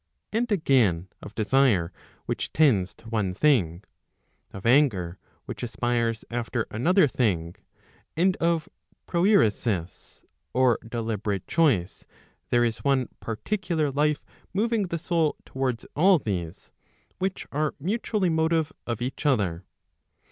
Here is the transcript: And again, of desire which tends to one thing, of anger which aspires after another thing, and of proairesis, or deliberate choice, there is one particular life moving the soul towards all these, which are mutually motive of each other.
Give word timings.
And 0.33 0.51
again, 0.51 1.09
of 1.21 1.35
desire 1.35 1.93
which 2.25 2.51
tends 2.53 2.95
to 2.95 3.09
one 3.09 3.35
thing, 3.35 3.83
of 4.51 4.65
anger 4.65 5.19
which 5.45 5.61
aspires 5.61 6.25
after 6.31 6.65
another 6.71 7.07
thing, 7.07 7.55
and 8.17 8.35
of 8.37 8.67
proairesis, 9.07 10.23
or 10.55 10.79
deliberate 10.89 11.45
choice, 11.45 12.07
there 12.49 12.63
is 12.65 12.79
one 12.79 13.09
particular 13.19 13.91
life 13.91 14.25
moving 14.55 14.87
the 14.87 14.97
soul 14.97 15.35
towards 15.45 15.85
all 15.95 16.17
these, 16.17 16.71
which 17.19 17.45
are 17.51 17.75
mutually 17.79 18.29
motive 18.31 18.73
of 18.87 19.03
each 19.03 19.23
other. 19.27 19.65